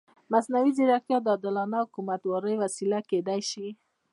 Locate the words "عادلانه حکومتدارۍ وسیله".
1.33-2.99